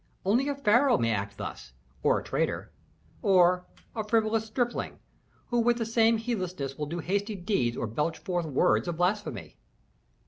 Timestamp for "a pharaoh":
0.47-0.97